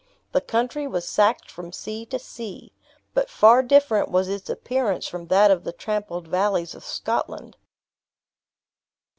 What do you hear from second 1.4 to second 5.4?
from sea to sea. But far different was its appearance from